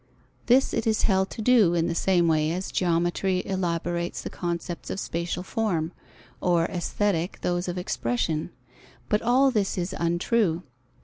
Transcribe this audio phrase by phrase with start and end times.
[0.47, 4.89] This it is held to do in the same way as Geometry elaborates the concepts
[4.89, 5.91] of spatial form,
[6.41, 8.49] or Aesthetic those of expression.
[9.09, 10.63] But all this is untrue.